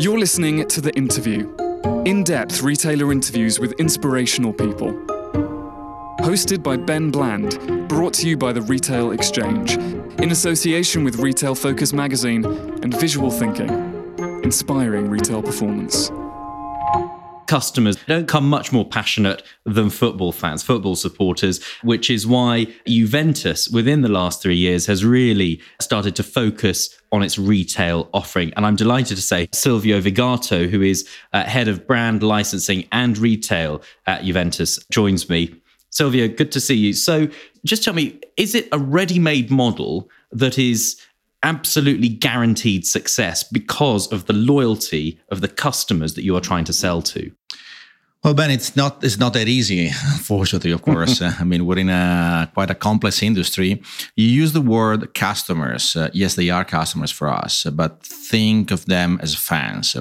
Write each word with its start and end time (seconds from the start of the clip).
You're 0.00 0.18
listening 0.18 0.66
to 0.66 0.80
The 0.80 0.96
Interview 0.96 1.54
in 2.06 2.24
depth 2.24 2.62
retailer 2.62 3.12
interviews 3.12 3.60
with 3.60 3.72
inspirational 3.72 4.50
people. 4.50 4.94
Hosted 6.20 6.62
by 6.62 6.78
Ben 6.78 7.10
Bland, 7.10 7.86
brought 7.86 8.14
to 8.14 8.26
you 8.26 8.38
by 8.38 8.54
the 8.54 8.62
Retail 8.62 9.10
Exchange, 9.10 9.76
in 9.76 10.30
association 10.30 11.04
with 11.04 11.16
Retail 11.16 11.54
Focus 11.54 11.92
magazine 11.92 12.46
and 12.46 12.98
Visual 12.98 13.30
Thinking, 13.30 13.68
inspiring 14.42 15.10
retail 15.10 15.42
performance 15.42 16.10
customers 17.50 17.96
don't 18.06 18.28
come 18.28 18.48
much 18.48 18.70
more 18.70 18.84
passionate 18.84 19.42
than 19.64 19.90
football 19.90 20.30
fans, 20.30 20.62
football 20.62 20.94
supporters, 20.94 21.60
which 21.82 22.08
is 22.08 22.24
why 22.24 22.64
Juventus 22.86 23.68
within 23.68 24.02
the 24.02 24.08
last 24.08 24.40
three 24.40 24.54
years 24.54 24.86
has 24.86 25.04
really 25.04 25.60
started 25.80 26.14
to 26.14 26.22
focus 26.22 26.96
on 27.10 27.24
its 27.24 27.40
retail 27.40 28.08
offering. 28.14 28.52
And 28.54 28.64
I'm 28.64 28.76
delighted 28.76 29.16
to 29.16 29.22
say 29.22 29.48
Silvio 29.52 30.00
Vigato, 30.00 30.70
who 30.70 30.80
is 30.80 31.08
uh, 31.32 31.42
head 31.42 31.66
of 31.66 31.88
brand 31.88 32.22
licensing 32.22 32.86
and 32.92 33.18
retail 33.18 33.82
at 34.06 34.22
Juventus, 34.22 34.78
joins 34.88 35.28
me. 35.28 35.52
Silvio, 35.90 36.28
good 36.28 36.52
to 36.52 36.60
see 36.60 36.76
you. 36.76 36.92
So 36.92 37.26
just 37.64 37.82
tell 37.82 37.94
me, 37.94 38.20
is 38.36 38.54
it 38.54 38.68
a 38.70 38.78
ready 38.78 39.18
made 39.18 39.50
model 39.50 40.08
that 40.30 40.56
is 40.56 41.00
absolutely 41.42 42.10
guaranteed 42.10 42.86
success 42.86 43.42
because 43.42 44.06
of 44.12 44.26
the 44.26 44.34
loyalty 44.34 45.18
of 45.30 45.40
the 45.40 45.48
customers 45.48 46.14
that 46.14 46.22
you 46.22 46.36
are 46.36 46.40
trying 46.40 46.64
to 46.66 46.72
sell 46.72 47.02
to? 47.02 47.32
Well, 48.22 48.34
Ben, 48.34 48.50
it's 48.50 48.76
not 48.76 49.02
it's 49.02 49.16
not 49.16 49.32
that 49.32 49.48
easy, 49.48 49.86
unfortunately. 50.12 50.72
Of 50.72 50.82
course, 50.82 51.22
I 51.40 51.42
mean 51.44 51.64
we're 51.64 51.78
in 51.78 51.88
a 51.88 52.50
quite 52.52 52.70
a 52.70 52.74
complex 52.74 53.22
industry. 53.22 53.82
You 54.14 54.26
use 54.26 54.52
the 54.52 54.60
word 54.60 55.14
customers. 55.14 55.96
Uh, 55.96 56.10
yes, 56.12 56.34
they 56.34 56.50
are 56.50 56.64
customers 56.64 57.10
for 57.10 57.28
us, 57.28 57.64
but 57.72 58.02
think 58.02 58.70
of 58.70 58.84
them 58.84 59.18
as 59.22 59.34
fans. 59.34 59.96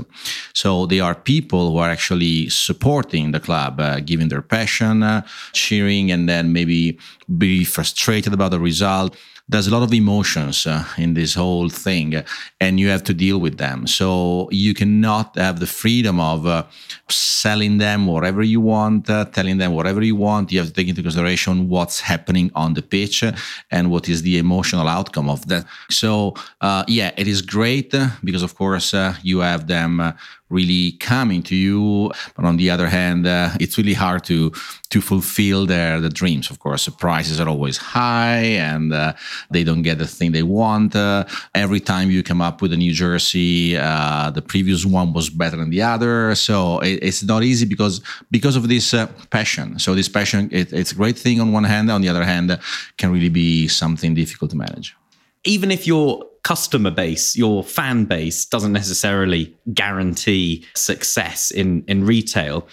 So 0.53 0.85
they 0.85 0.99
are 0.99 1.15
people 1.15 1.71
who 1.71 1.77
are 1.77 1.89
actually 1.89 2.49
supporting 2.49 3.31
the 3.31 3.39
club, 3.39 3.79
uh, 3.79 4.01
giving 4.01 4.27
their 4.27 4.41
passion, 4.41 5.01
uh, 5.01 5.21
cheering, 5.53 6.11
and 6.11 6.27
then 6.27 6.51
maybe 6.51 6.99
be 7.37 7.63
frustrated 7.63 8.33
about 8.33 8.51
the 8.51 8.59
result 8.59 9.15
there's 9.49 9.65
a 9.65 9.71
lot 9.71 9.81
of 9.81 9.91
emotions 9.93 10.67
uh, 10.67 10.85
in 10.97 11.15
this 11.15 11.33
whole 11.33 11.69
thing 11.69 12.23
and 12.61 12.79
you 12.79 12.87
have 12.89 13.03
to 13.03 13.13
deal 13.15 13.39
with 13.39 13.57
them. 13.57 13.87
So 13.87 14.47
you 14.51 14.75
cannot 14.75 15.35
have 15.35 15.59
the 15.59 15.65
freedom 15.65 16.19
of 16.19 16.45
uh, 16.45 16.63
selling 17.09 17.79
them 17.79 18.05
whatever 18.05 18.43
you 18.43 18.61
want 18.61 19.09
uh, 19.09 19.25
telling 19.25 19.57
them 19.57 19.73
whatever 19.73 20.03
you 20.03 20.15
want. 20.15 20.51
You 20.51 20.59
have 20.59 20.67
to 20.67 20.73
take 20.73 20.87
into 20.87 21.01
consideration 21.01 21.67
what's 21.67 21.99
happening 21.99 22.51
on 22.53 22.75
the 22.75 22.83
pitch 22.83 23.23
and 23.71 23.91
what 23.91 24.07
is 24.07 24.21
the 24.21 24.37
emotional 24.37 24.87
outcome 24.87 25.27
of 25.29 25.47
that. 25.47 25.65
So 25.89 26.35
uh, 26.61 26.83
yeah 26.87 27.11
it 27.17 27.27
is 27.27 27.41
great 27.41 27.93
uh, 27.95 28.09
because 28.23 28.43
of 28.43 28.55
course 28.55 28.93
uh, 28.93 29.15
you 29.23 29.39
have 29.39 29.65
them 29.67 30.13
really 30.49 30.93
coming 30.93 31.43
to 31.43 31.55
you. 31.55 32.11
But 32.35 32.45
on 32.45 32.57
the 32.57 32.69
other 32.69 32.87
hand, 32.87 33.27
uh, 33.27 33.51
it's 33.59 33.77
really 33.77 33.93
hard 33.93 34.23
to 34.25 34.51
to 34.89 35.01
fulfill 35.01 35.65
their 35.65 35.99
the 35.99 36.09
dreams. 36.09 36.49
Of 36.49 36.59
course, 36.59 36.85
the 36.85 36.91
prices 36.91 37.39
are 37.39 37.47
always 37.47 37.77
high, 37.77 38.57
and 38.71 38.93
uh, 38.93 39.13
they 39.51 39.63
don't 39.63 39.83
get 39.83 39.97
the 39.97 40.07
thing 40.07 40.31
they 40.31 40.43
want. 40.43 40.95
Uh, 40.95 41.25
every 41.53 41.79
time 41.79 42.09
you 42.09 42.23
come 42.23 42.41
up 42.41 42.61
with 42.61 42.73
a 42.73 42.77
new 42.77 42.93
jersey, 42.93 43.77
uh, 43.77 44.31
the 44.31 44.41
previous 44.41 44.85
one 44.85 45.13
was 45.13 45.29
better 45.29 45.57
than 45.57 45.69
the 45.69 45.81
other. 45.81 46.35
So 46.35 46.79
it, 46.79 46.99
it's 47.01 47.23
not 47.23 47.43
easy 47.43 47.65
because 47.65 48.01
because 48.31 48.55
of 48.55 48.67
this 48.67 48.93
uh, 48.93 49.07
passion. 49.29 49.79
So 49.79 49.95
this 49.95 50.09
passion, 50.09 50.49
it, 50.51 50.73
it's 50.73 50.91
a 50.91 50.95
great 50.95 51.17
thing 51.17 51.39
on 51.39 51.51
one 51.51 51.63
hand. 51.63 51.91
On 51.91 52.01
the 52.01 52.09
other 52.09 52.23
hand, 52.23 52.59
can 52.97 53.11
really 53.11 53.29
be 53.29 53.67
something 53.67 54.13
difficult 54.13 54.51
to 54.51 54.57
manage. 54.57 54.95
Even 55.45 55.71
if 55.71 55.87
you're 55.87 56.25
customer 56.43 56.91
base, 56.91 57.35
your 57.35 57.63
fan 57.63 58.05
base 58.05 58.45
doesn't 58.45 58.73
necessarily 58.73 59.55
guarantee 59.73 60.65
success 60.75 61.51
in, 61.51 61.83
in 61.87 62.05
retail. 62.05 62.67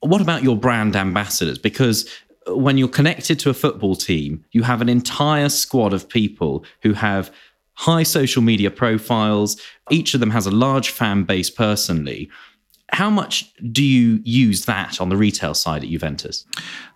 What 0.00 0.20
about 0.20 0.42
your 0.42 0.56
brand 0.56 0.96
ambassadors? 0.96 1.58
Because 1.58 2.08
when 2.46 2.78
you're 2.78 2.88
connected 2.88 3.38
to 3.40 3.50
a 3.50 3.54
football 3.54 3.96
team, 3.96 4.44
you 4.52 4.62
have 4.62 4.80
an 4.80 4.88
entire 4.88 5.48
squad 5.48 5.92
of 5.92 6.08
people 6.08 6.64
who 6.82 6.92
have 6.92 7.32
high 7.74 8.02
social 8.02 8.42
media 8.42 8.70
profiles. 8.70 9.60
Each 9.90 10.14
of 10.14 10.20
them 10.20 10.30
has 10.30 10.46
a 10.46 10.50
large 10.50 10.90
fan 10.90 11.24
base 11.24 11.50
personally 11.50 12.30
how 12.92 13.10
much 13.10 13.52
do 13.72 13.82
you 13.82 14.20
use 14.24 14.64
that 14.64 15.00
on 15.00 15.08
the 15.08 15.16
retail 15.16 15.54
side 15.54 15.82
at 15.82 15.88
Juventus? 15.88 16.44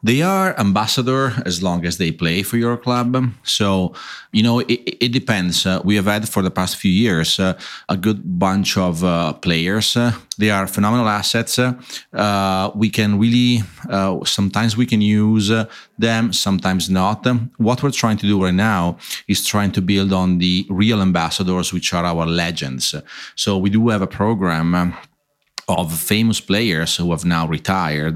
They 0.03 0.23
are 0.23 0.59
ambassador 0.59 1.33
as 1.47 1.63
long 1.63 1.87
as 1.87 1.99
they 1.99 2.11
play 2.11 2.43
for 2.43 2.57
your 2.57 2.77
club. 2.77 3.31
So, 3.43 3.95
you 4.33 4.43
know, 4.43 4.59
it, 4.61 4.81
it 5.01 5.13
depends. 5.13 5.65
Uh, 5.65 5.81
we 5.85 5.97
have 5.97 6.07
had 6.07 6.29
for 6.29 6.43
the 6.43 6.51
past 6.51 6.77
few 6.77 6.91
years 6.91 7.39
uh, 7.39 7.59
a 7.89 7.97
good 7.97 8.39
bunch 8.39 8.77
of 8.77 9.05
uh, 9.05 9.33
players. 9.35 9.97
Uh, 9.97 10.13
they 10.37 10.51
are 10.51 10.67
phenomenal 10.67 11.09
assets. 11.09 11.59
Uh, 11.59 12.71
we 12.75 12.91
can 12.91 13.19
really, 13.19 13.63
uh, 13.89 14.23
sometimes 14.25 14.77
we 14.77 14.87
can 14.87 15.01
use 15.01 15.51
them, 15.99 16.33
sometimes 16.33 16.91
not. 16.91 17.25
What 17.59 17.83
we're 17.83 17.93
trying 17.93 18.19
to 18.19 18.27
do 18.27 18.43
right 18.43 18.55
now 18.55 18.99
is 19.29 19.47
trying 19.47 19.73
to 19.73 19.81
build 19.81 20.13
on 20.13 20.39
the 20.39 20.67
real 20.69 21.01
ambassadors, 21.01 21.73
which 21.73 21.95
are 21.95 22.05
our 22.05 22.27
legends. 22.27 22.95
So 23.37 23.57
we 23.57 23.71
do 23.71 23.89
have 23.89 24.03
a 24.03 24.09
program 24.09 24.95
of 25.69 25.99
famous 25.99 26.41
players 26.41 26.97
who 26.97 27.11
have 27.11 27.25
now 27.25 27.47
retired 27.47 28.15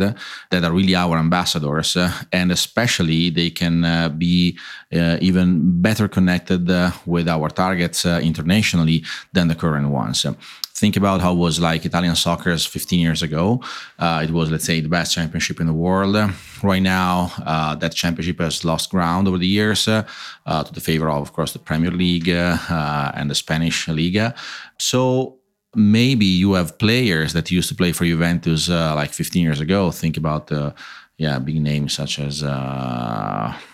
that 0.50 0.64
are 0.64 0.72
really 0.72 0.94
our 0.94 1.16
ambassadors 1.16 1.96
uh, 1.96 2.12
and 2.32 2.52
especially 2.52 3.30
they 3.30 3.50
can 3.50 3.84
uh, 3.84 4.08
be 4.08 4.58
uh, 4.94 5.16
even 5.20 5.80
better 5.80 6.08
connected 6.08 6.70
uh, 6.70 6.90
with 7.06 7.28
our 7.28 7.48
targets 7.48 8.04
uh, 8.04 8.20
internationally 8.22 9.02
than 9.32 9.48
the 9.48 9.54
current 9.54 9.88
ones. 9.88 10.26
Think 10.74 10.96
about 10.96 11.20
how 11.20 11.32
it 11.32 11.38
was 11.38 11.58
like 11.58 11.84
italian 11.84 12.14
soccer 12.14 12.56
15 12.56 13.00
years 13.00 13.22
ago. 13.22 13.60
Uh, 13.98 14.24
it 14.24 14.30
was 14.30 14.50
let's 14.50 14.64
say 14.64 14.80
the 14.80 14.88
best 14.88 15.14
championship 15.14 15.60
in 15.60 15.66
the 15.66 15.72
world. 15.72 16.16
Right 16.62 16.82
now 16.82 17.32
that 17.80 17.94
championship 17.94 18.40
has 18.40 18.64
lost 18.64 18.90
ground 18.90 19.26
over 19.26 19.38
the 19.38 19.46
years 19.46 19.86
to 19.86 20.04
the 20.46 20.80
favor 20.80 21.08
of 21.08 21.22
of 21.22 21.32
course 21.32 21.52
the 21.52 21.58
premier 21.58 21.90
league 21.90 22.28
and 22.28 23.30
the 23.30 23.34
spanish 23.34 23.88
liga. 23.88 24.34
So 24.78 25.37
maybe 25.78 26.26
you 26.26 26.54
have 26.54 26.78
players 26.78 27.32
that 27.32 27.50
used 27.50 27.68
to 27.68 27.74
play 27.74 27.92
for 27.92 28.04
Juventus 28.04 28.68
uh, 28.68 28.94
like 28.94 29.10
15 29.10 29.42
years 29.42 29.60
ago. 29.60 29.90
Think 29.90 30.16
about 30.16 30.50
uh, 30.50 30.72
yeah, 31.18 31.38
big 31.38 31.60
names 31.60 31.94
such 31.94 32.18
as 32.18 32.42
uh, 32.42 32.48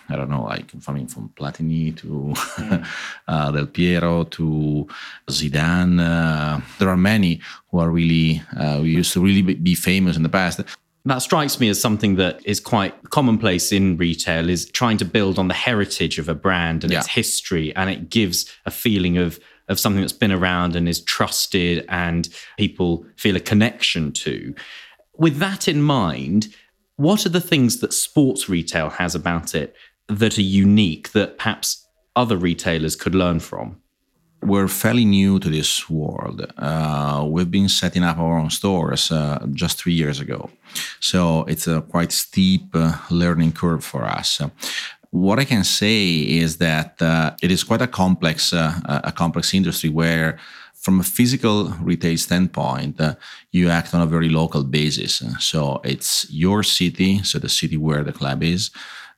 I 0.09 0.15
don't 0.15 0.29
know, 0.29 0.43
like 0.43 0.71
coming 0.83 1.07
from 1.07 1.29
Platini 1.29 1.95
to 1.97 2.33
mm. 2.35 2.87
uh, 3.27 3.51
Del 3.51 3.67
Piero 3.67 4.23
to 4.23 4.87
Zidane. 5.29 5.99
Uh, 5.99 6.61
there 6.79 6.89
are 6.89 6.97
many 6.97 7.41
who 7.69 7.79
are 7.79 7.89
really 7.89 8.41
uh, 8.57 8.77
who 8.77 8.83
used 8.85 9.13
to 9.13 9.21
really 9.21 9.41
be 9.41 9.75
famous 9.75 10.17
in 10.17 10.23
the 10.23 10.29
past. 10.29 10.61
That 11.07 11.19
strikes 11.19 11.59
me 11.59 11.69
as 11.69 11.79
something 11.79 12.15
that 12.15 12.43
is 12.45 12.59
quite 12.59 13.11
commonplace 13.11 13.71
in 13.71 13.95
retail 13.95 14.49
is 14.49 14.65
trying 14.65 14.97
to 14.97 15.05
build 15.05 15.37
on 15.37 15.47
the 15.47 15.53
heritage 15.53 16.17
of 16.17 16.27
a 16.27 16.33
brand 16.33 16.83
and 16.83 16.91
yeah. 16.91 16.99
its 16.99 17.07
history 17.07 17.75
and 17.75 17.91
it 17.91 18.09
gives 18.09 18.51
a 18.65 18.71
feeling 18.71 19.19
of 19.19 19.39
of 19.67 19.79
something 19.79 20.01
that's 20.01 20.13
been 20.13 20.31
around 20.31 20.75
and 20.75 20.87
is 20.87 21.01
trusted 21.01 21.85
and 21.89 22.29
people 22.57 23.05
feel 23.15 23.35
a 23.35 23.39
connection 23.39 24.11
to. 24.11 24.53
With 25.17 25.37
that 25.37 25.67
in 25.67 25.81
mind, 25.81 26.47
what 26.97 27.25
are 27.25 27.29
the 27.29 27.41
things 27.41 27.79
that 27.79 27.93
sports 27.93 28.47
retail 28.47 28.89
has 28.89 29.15
about 29.15 29.55
it 29.55 29.75
that 30.07 30.37
are 30.37 30.41
unique 30.41 31.11
that 31.11 31.37
perhaps 31.37 31.85
other 32.15 32.37
retailers 32.37 32.95
could 32.95 33.15
learn 33.15 33.39
from? 33.39 33.81
We're 34.41 34.67
fairly 34.67 35.05
new 35.05 35.39
to 35.39 35.49
this 35.49 35.89
world. 35.89 36.45
Uh, 36.57 37.25
we've 37.27 37.49
been 37.49 37.67
setting 37.67 38.03
up 38.03 38.19
our 38.19 38.37
own 38.37 38.51
stores 38.51 39.11
uh, 39.11 39.43
just 39.53 39.79
three 39.79 39.93
years 39.93 40.19
ago. 40.19 40.51
So 40.99 41.45
it's 41.45 41.67
a 41.67 41.81
quite 41.81 42.11
steep 42.11 42.67
uh, 42.75 42.97
learning 43.09 43.53
curve 43.53 43.83
for 43.83 44.03
us. 44.03 44.39
What 45.15 45.39
I 45.39 45.45
can 45.45 45.63
say 45.63 46.03
is 46.43 46.57
that 46.57 47.01
uh, 47.01 47.31
it 47.41 47.49
is 47.49 47.63
quite 47.63 47.81
a 47.81 47.87
complex, 47.87 48.51
uh, 48.51 48.73
a 49.05 49.13
complex 49.13 49.53
industry 49.53 49.89
where, 49.89 50.37
from 50.73 50.99
a 50.99 51.03
physical 51.03 51.69
retail 51.81 52.17
standpoint, 52.17 52.99
uh, 52.99 53.15
you 53.53 53.69
act 53.69 53.93
on 53.93 54.01
a 54.01 54.11
very 54.15 54.27
local 54.27 54.65
basis. 54.65 55.23
So 55.39 55.79
it's 55.85 56.29
your 56.29 56.63
city, 56.63 57.23
so 57.23 57.39
the 57.39 57.47
city 57.47 57.77
where 57.77 58.03
the 58.03 58.11
club 58.11 58.43
is, 58.43 58.71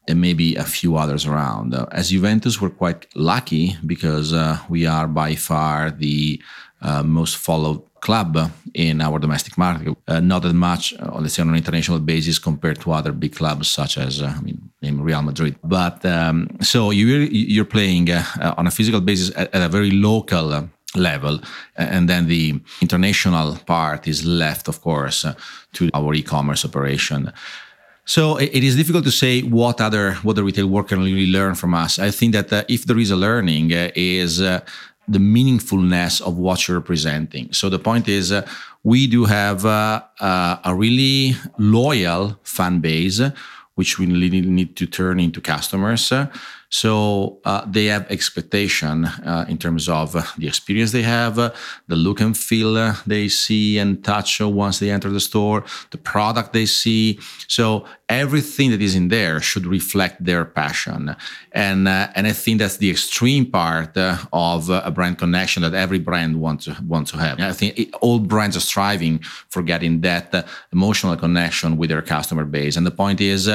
and 0.07 0.21
maybe 0.21 0.55
a 0.55 0.63
few 0.63 0.97
others 0.97 1.25
around. 1.25 1.73
As 1.91 2.11
Juventus, 2.11 2.61
we're 2.61 2.69
quite 2.69 3.07
lucky 3.15 3.75
because 3.83 4.33
uh, 4.33 4.59
we 4.69 4.85
are 4.85 5.07
by 5.07 5.33
far 5.33 5.89
the 5.89 6.39
uh, 6.81 7.03
most 7.03 7.37
followed 7.37 7.81
club 7.99 8.51
in 8.73 9.01
our 9.01 9.19
domestic 9.19 9.57
market. 9.57 9.95
Uh, 10.07 10.19
not 10.19 10.43
that 10.43 10.53
much, 10.53 10.93
uh, 10.93 11.19
let's 11.19 11.33
say, 11.33 11.41
on 11.41 11.49
an 11.49 11.55
international 11.55 11.99
basis 11.99 12.39
compared 12.39 12.79
to 12.81 12.91
other 12.91 13.11
big 13.11 13.35
clubs 13.35 13.67
such 13.67 13.97
as, 13.97 14.21
uh, 14.21 14.33
I 14.37 14.41
mean, 14.41 15.01
Real 15.01 15.21
Madrid. 15.21 15.55
But 15.63 16.05
um, 16.05 16.47
so 16.61 16.91
you, 16.91 17.05
you're 17.31 17.65
playing 17.65 18.09
uh, 18.11 18.23
uh, 18.39 18.53
on 18.57 18.67
a 18.67 18.71
physical 18.71 19.01
basis 19.01 19.35
at, 19.35 19.53
at 19.53 19.61
a 19.61 19.69
very 19.69 19.91
local 19.91 20.69
level 20.95 21.39
and 21.75 22.07
then 22.07 22.27
the 22.27 22.59
international 22.81 23.57
part 23.65 24.07
is 24.07 24.25
left 24.25 24.67
of 24.67 24.81
course 24.81 25.25
to 25.73 25.89
our 25.93 26.13
e-commerce 26.13 26.63
operation 26.63 27.31
so 28.05 28.37
it 28.37 28.63
is 28.63 28.75
difficult 28.77 29.03
to 29.03 29.11
say 29.11 29.41
what 29.41 29.81
other 29.81 30.13
what 30.23 30.37
the 30.37 30.43
retail 30.43 30.67
world 30.67 30.87
can 30.87 30.99
really 30.99 31.29
learn 31.29 31.55
from 31.55 31.73
us 31.73 31.99
i 31.99 32.09
think 32.09 32.31
that 32.31 32.51
uh, 32.53 32.63
if 32.69 32.85
there 32.85 32.97
is 32.97 33.11
a 33.11 33.15
learning 33.15 33.73
uh, 33.73 33.91
is 33.95 34.41
uh, 34.41 34.61
the 35.07 35.19
meaningfulness 35.19 36.21
of 36.21 36.37
what 36.37 36.67
you're 36.67 36.81
presenting. 36.81 37.51
So 37.53 37.69
the 37.69 37.79
point 37.79 38.07
is, 38.07 38.31
uh, 38.31 38.47
we 38.83 39.07
do 39.07 39.25
have 39.25 39.65
uh, 39.65 40.01
uh, 40.19 40.57
a 40.63 40.75
really 40.75 41.35
loyal 41.57 42.37
fan 42.43 42.79
base, 42.79 43.21
which 43.75 43.99
we 43.99 44.05
really 44.05 44.41
need 44.41 44.75
to 44.75 44.85
turn 44.85 45.19
into 45.19 45.39
customers. 45.39 46.11
So 46.69 47.39
uh, 47.45 47.63
they 47.65 47.85
have 47.85 48.11
expectation 48.11 49.05
uh, 49.05 49.45
in 49.47 49.57
terms 49.57 49.87
of 49.87 50.15
uh, 50.15 50.23
the 50.37 50.47
experience 50.47 50.91
they 50.91 51.03
have, 51.03 51.39
uh, 51.39 51.51
the 51.87 51.95
look 51.95 52.19
and 52.19 52.37
feel 52.37 52.75
uh, 52.77 52.95
they 53.05 53.29
see 53.29 53.77
and 53.77 54.03
touch 54.03 54.41
once 54.41 54.79
they 54.79 54.91
enter 54.91 55.09
the 55.09 55.21
store, 55.21 55.63
the 55.91 55.97
product 55.97 56.51
they 56.51 56.65
see. 56.65 57.19
So 57.47 57.85
everything 58.09 58.71
that 58.71 58.81
is 58.81 58.95
in 58.95 59.07
there 59.07 59.39
should 59.39 59.65
reflect 59.65 60.23
their 60.23 60.43
passion, 60.43 61.15
and 61.53 61.87
uh, 61.87 62.09
and 62.15 62.27
I 62.27 62.33
think 62.33 62.59
that's 62.59 62.77
the 62.77 62.89
extreme 62.89 63.45
part 63.45 63.97
of 63.97 64.69
a 64.69 64.91
brand 64.91 65.17
connection 65.17 65.63
that 65.63 65.73
every 65.73 65.99
brand 65.99 66.39
wants 66.39 66.65
to 66.65 66.75
want 66.85 67.07
to 67.09 67.17
have. 67.17 67.39
I 67.39 67.53
think 67.53 67.79
it, 67.79 67.93
all 68.01 68.19
brands 68.19 68.57
are 68.57 68.61
striving 68.61 69.19
for 69.49 69.61
getting 69.61 70.01
that 70.01 70.47
emotional 70.73 71.15
connection 71.15 71.77
with 71.77 71.89
their 71.89 72.01
customer 72.01 72.43
base, 72.43 72.75
and 72.75 72.85
the 72.85 72.91
point 72.91 73.21
is 73.21 73.49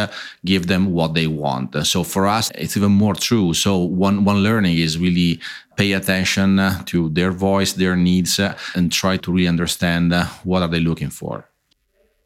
give 0.44 0.66
them 0.66 0.92
what 0.92 1.12
they 1.12 1.26
want. 1.26 1.74
So 1.86 2.04
for 2.04 2.26
us, 2.26 2.50
it's 2.54 2.76
even 2.76 3.01
more 3.04 3.14
true. 3.28 3.48
So 3.54 3.72
one 3.78 4.24
one 4.24 4.40
learning 4.48 4.76
is 4.86 4.92
really 5.06 5.32
pay 5.76 5.90
attention 6.00 6.58
uh, 6.58 6.82
to 6.90 6.98
their 7.18 7.32
voice, 7.48 7.70
their 7.72 7.96
needs, 7.96 8.38
uh, 8.38 8.56
and 8.76 8.84
try 9.02 9.14
to 9.18 9.32
really 9.32 9.48
understand 9.48 10.12
uh, 10.12 10.26
what 10.50 10.62
are 10.62 10.72
they 10.74 10.80
looking 10.80 11.10
for. 11.10 11.34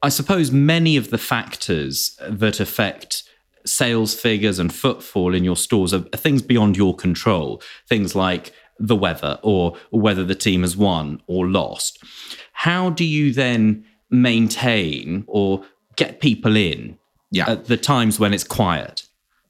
I 0.03 0.11
suppose 0.11 0.53
many 0.53 0.97
of 0.97 1.07
the 1.11 1.19
factors 1.19 1.95
that 2.43 2.61
affect 2.61 3.25
sales 3.65 4.15
figures 4.15 4.59
and 4.59 4.73
footfall 4.73 5.35
in 5.35 5.43
your 5.45 5.57
stores 5.57 5.93
are 5.93 6.05
things 6.25 6.43
beyond 6.43 6.77
your 6.77 6.95
control. 6.95 7.63
Things 7.89 8.15
like 8.15 8.53
the 8.79 8.97
weather 8.97 9.39
or 9.43 9.77
whether 9.91 10.25
the 10.25 10.35
team 10.47 10.61
has 10.63 10.77
won 10.77 11.21
or 11.27 11.47
lost. 11.47 12.03
How 12.53 12.91
do 12.91 13.05
you 13.05 13.33
then 13.33 13.85
maintain 14.11 15.25
or 15.27 15.65
get 15.97 16.21
people 16.21 16.57
in 16.57 16.99
yeah. 17.31 17.51
at 17.51 17.65
the 17.67 17.77
times 17.77 18.21
when 18.21 18.35
it's 18.35 18.45
quiet? 18.45 19.07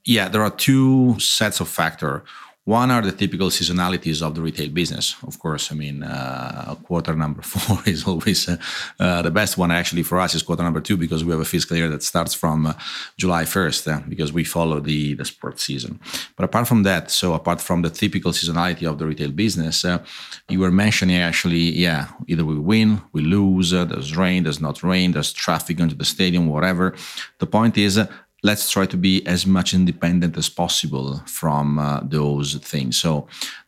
Yeah, 0.07 0.29
there 0.29 0.43
are 0.43 0.51
two 0.51 1.19
sets 1.19 1.61
of 1.61 1.69
factor. 1.69 2.23
One 2.67 2.91
are 2.91 3.01
the 3.01 3.13
typical 3.13 3.49
seasonalities 3.51 4.23
of 4.27 4.35
the 4.35 4.43
retail 4.43 4.69
business. 4.71 5.15
Of 5.25 5.39
course, 5.39 5.71
I 5.71 5.77
mean, 5.77 6.03
uh, 6.03 6.75
quarter 6.83 7.15
number 7.15 7.41
four 7.53 7.79
is 7.87 8.05
always 8.05 8.49
uh, 8.49 8.57
uh, 8.99 9.23
the 9.23 9.31
best 9.31 9.57
one. 9.57 9.71
Actually, 9.71 10.03
for 10.03 10.19
us, 10.19 10.35
is 10.35 10.43
quarter 10.43 10.65
number 10.65 10.81
two 10.81 10.97
because 10.97 11.25
we 11.25 11.31
have 11.31 11.41
a 11.41 11.45
fiscal 11.45 11.77
year 11.77 11.89
that 11.89 12.03
starts 12.03 12.35
from 12.35 12.67
uh, 12.67 12.73
July 13.17 13.45
1st 13.45 13.93
uh, 13.93 14.01
because 14.09 14.33
we 14.33 14.43
follow 14.43 14.81
the, 14.81 15.15
the 15.15 15.25
sports 15.25 15.63
season. 15.63 16.01
But 16.37 16.43
apart 16.43 16.67
from 16.67 16.83
that, 16.83 17.13
so 17.13 17.35
apart 17.35 17.61
from 17.61 17.83
the 17.83 17.91
typical 17.91 18.33
seasonality 18.33 18.89
of 18.91 18.99
the 18.99 19.07
retail 19.07 19.31
business, 19.31 19.85
uh, 19.85 20.05
you 20.49 20.59
were 20.59 20.73
mentioning 20.73 21.19
actually, 21.19 21.71
yeah, 21.71 22.09
either 22.27 22.45
we 22.45 22.59
win, 22.59 23.01
we 23.13 23.23
lose, 23.23 23.71
there's 23.71 24.17
rain, 24.17 24.43
there's 24.43 24.61
not 24.61 24.83
rain, 24.83 25.13
there's 25.13 25.33
traffic 25.33 25.79
into 25.79 25.95
the 25.95 26.05
stadium, 26.05 26.49
whatever. 26.49 26.97
The 27.39 27.47
point 27.47 27.79
is, 27.79 28.01
let's 28.49 28.71
try 28.71 28.87
to 28.87 28.99
be 29.09 29.15
as 29.27 29.43
much 29.57 29.75
independent 29.81 30.37
as 30.43 30.49
possible 30.63 31.09
from 31.41 31.67
uh, 31.79 32.01
those 32.17 32.49
things. 32.73 32.93
So 33.05 33.11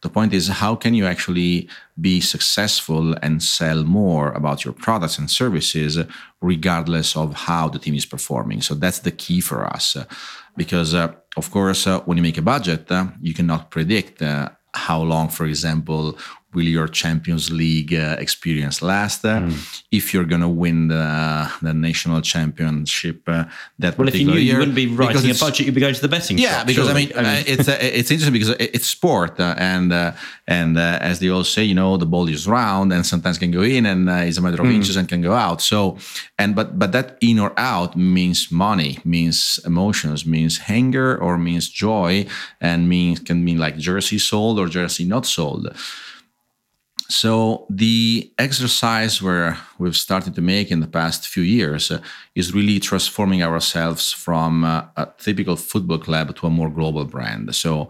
the 0.05 0.11
point 0.17 0.33
is, 0.39 0.45
how 0.63 0.73
can 0.83 0.93
you 0.99 1.07
actually 1.15 1.69
be 2.09 2.21
successful 2.35 3.05
and 3.25 3.43
sell 3.43 3.81
more 4.01 4.29
about 4.41 4.59
your 4.65 4.75
products 4.85 5.19
and 5.19 5.29
services, 5.43 5.99
regardless 6.53 7.17
of 7.17 7.29
how 7.49 7.65
the 7.69 7.81
team 7.85 7.95
is 7.95 8.07
performing? 8.07 8.61
So 8.63 8.73
that's 8.83 9.01
the 9.01 9.15
key 9.25 9.41
for 9.41 9.61
us, 9.77 9.97
because 10.57 10.91
uh, 10.95 11.09
of 11.37 11.51
course, 11.51 11.87
uh, 11.87 12.01
when 12.07 12.17
you 12.19 12.23
make 12.29 12.41
a 12.41 12.51
budget, 12.55 12.83
uh, 12.91 13.07
you 13.21 13.35
cannot 13.35 13.63
predict 13.71 14.23
uh, 14.23 14.49
how 14.87 15.01
long, 15.03 15.29
for 15.29 15.47
example, 15.47 16.03
will 16.55 16.65
your 16.65 16.89
Champions 16.89 17.51
League 17.51 17.93
uh, 17.93 18.17
experience 18.19 18.81
last? 18.81 19.23
Mm. 19.23 19.83
If 19.91 20.15
you're 20.15 20.25
going 20.25 20.41
to 20.41 20.49
win 20.49 20.89
the, 20.89 21.51
the 21.61 21.75
national 21.75 22.23
championship 22.23 23.23
uh, 23.27 23.45
that 23.79 23.99
well, 23.99 24.09
if 24.09 24.17
you 24.17 24.27
knew 24.27 24.35
year, 24.35 24.55
you 24.55 24.59
wouldn't 24.59 24.75
be 24.75 24.87
writing 24.87 25.31
a 25.31 25.35
budget, 25.35 25.67
you'd 25.67 25.75
be 25.75 25.81
going 25.81 25.95
to 25.95 26.01
the 26.01 26.09
betting. 26.09 26.39
Yeah, 26.39 26.59
shop, 26.59 26.67
because. 26.67 26.89
I 26.89 26.95
mean, 26.95 27.13
I 27.15 27.23
mean 27.23 27.45
it's 27.47 27.69
uh, 27.69 27.79
it's 27.81 28.11
interesting 28.11 28.33
because 28.33 28.51
it's 28.59 28.87
sport, 28.87 29.39
uh, 29.39 29.55
and 29.59 29.93
uh, 29.93 30.13
and 30.47 30.79
uh, 30.79 30.99
as 31.01 31.19
they 31.21 31.29
all 31.29 31.45
say, 31.45 31.65
you 31.65 31.75
know, 31.75 31.97
the 31.97 32.07
ball 32.07 32.29
is 32.29 32.47
round 32.47 32.93
and 32.93 33.05
sometimes 33.05 33.39
can 33.39 33.51
go 33.51 33.63
in, 33.63 33.85
and 33.85 34.09
it's 34.09 34.39
a 34.39 34.41
matter 34.41 34.63
of 34.63 34.69
mm. 34.69 34.75
inches 34.75 34.97
and 34.97 35.09
can 35.09 35.21
go 35.21 35.35
out. 35.35 35.61
So, 35.61 35.99
and 36.39 36.55
but 36.55 36.79
but 36.79 36.93
that 36.93 37.19
in 37.21 37.39
or 37.39 37.53
out 37.59 37.97
means 37.97 38.51
money, 38.51 38.99
means 39.05 39.61
emotions, 39.67 40.25
means 40.25 40.61
anger, 40.69 41.19
or 41.19 41.37
means 41.37 41.69
joy, 41.69 42.27
and 42.61 42.89
means 42.89 43.21
can 43.21 43.45
mean 43.45 43.59
like 43.59 43.77
jersey 43.77 44.19
sold 44.19 44.59
or 44.59 44.67
jersey 44.67 45.05
not 45.05 45.27
sold. 45.27 45.69
So 47.11 47.67
the 47.71 48.31
exercise 48.39 49.23
where 49.23 49.57
we've 49.79 49.97
started 49.97 50.35
to 50.35 50.43
make 50.43 50.71
in 50.71 50.81
the 50.81 50.87
past 50.87 51.27
few 51.27 51.43
years 51.43 51.91
uh, 51.91 52.01
is 52.35 52.53
really 52.53 52.79
transforming 52.79 53.43
ourselves 53.43 54.13
from 54.13 54.63
uh, 54.65 54.83
a 54.97 55.09
typical 55.17 55.57
football 55.57 55.99
club 55.99 56.37
to 56.37 56.47
a 56.47 56.51
more 56.51 56.69
global 56.69 57.07
brand. 57.07 57.55
So 57.55 57.89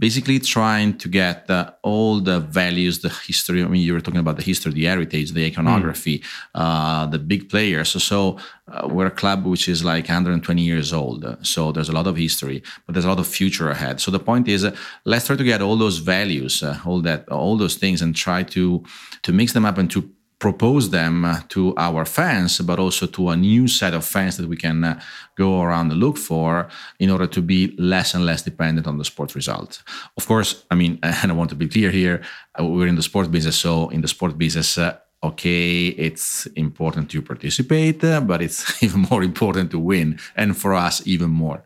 basically 0.00 0.38
trying 0.38 0.96
to 0.96 1.08
get 1.08 1.48
uh, 1.50 1.70
all 1.82 2.20
the 2.20 2.40
values, 2.40 3.00
the 3.00 3.10
history. 3.10 3.62
I 3.62 3.66
mean, 3.68 3.82
you 3.82 3.92
were 3.92 4.00
talking 4.00 4.20
about 4.20 4.36
the 4.36 4.42
history, 4.42 4.72
the 4.72 4.86
heritage, 4.86 5.32
the 5.32 5.44
iconography, 5.44 6.20
mm. 6.20 6.24
uh, 6.54 7.04
the 7.06 7.18
big 7.18 7.50
players. 7.50 7.90
So, 7.90 7.98
so 7.98 8.38
uh, 8.72 8.88
we're 8.88 9.06
a 9.06 9.10
club 9.10 9.44
which 9.44 9.68
is 9.68 9.84
like 9.84 10.04
120 10.08 10.62
years 10.62 10.94
old. 10.94 11.22
So 11.42 11.70
there's 11.70 11.90
a 11.90 11.92
lot 11.92 12.06
of 12.06 12.16
history, 12.16 12.62
but 12.86 12.94
there's 12.94 13.04
a 13.04 13.08
lot 13.08 13.20
of 13.20 13.26
future 13.26 13.68
ahead. 13.68 14.00
So 14.00 14.10
the 14.10 14.18
point 14.18 14.48
is, 14.48 14.64
uh, 14.64 14.74
let's 15.04 15.26
try 15.26 15.36
to 15.36 15.44
get 15.44 15.60
all 15.60 15.76
those 15.76 15.98
values, 15.98 16.62
uh, 16.62 16.78
all 16.86 17.02
that, 17.02 17.28
all 17.28 17.58
those 17.58 17.76
things, 17.76 18.00
and 18.00 18.16
try 18.16 18.42
to 18.42 18.82
to 19.22 19.32
mix 19.32 19.52
them 19.52 19.66
up 19.66 19.76
and 19.76 19.90
to 19.90 20.10
propose 20.40 20.88
them 20.88 21.24
uh, 21.24 21.40
to 21.50 21.74
our 21.76 22.04
fans, 22.04 22.58
but 22.60 22.78
also 22.78 23.06
to 23.06 23.28
a 23.28 23.36
new 23.36 23.68
set 23.68 23.92
of 23.94 24.04
fans 24.04 24.38
that 24.38 24.48
we 24.48 24.56
can 24.56 24.82
uh, 24.82 25.00
go 25.36 25.60
around 25.60 25.92
and 25.92 26.00
look 26.00 26.16
for 26.16 26.68
in 26.98 27.10
order 27.10 27.26
to 27.26 27.42
be 27.42 27.74
less 27.78 28.14
and 28.14 28.24
less 28.24 28.42
dependent 28.42 28.86
on 28.86 28.96
the 28.96 29.04
sport 29.04 29.34
result. 29.34 29.82
Of 30.16 30.26
course, 30.26 30.64
I 30.70 30.74
mean, 30.74 30.98
and 31.02 31.30
I 31.30 31.34
want 31.34 31.50
to 31.50 31.56
be 31.56 31.68
clear 31.68 31.90
here, 31.90 32.22
uh, 32.58 32.64
we're 32.64 32.88
in 32.88 32.96
the 32.96 33.02
sport 33.02 33.30
business. 33.30 33.56
So 33.56 33.90
in 33.90 34.00
the 34.00 34.08
sport 34.08 34.38
business, 34.38 34.78
uh, 34.78 34.96
okay, 35.22 35.88
it's 35.88 36.46
important 36.56 37.10
to 37.10 37.20
participate, 37.20 38.00
but 38.00 38.40
it's 38.40 38.82
even 38.82 39.06
more 39.10 39.22
important 39.22 39.70
to 39.72 39.78
win. 39.78 40.18
And 40.36 40.56
for 40.56 40.74
us, 40.74 41.06
even 41.06 41.30
more. 41.30 41.62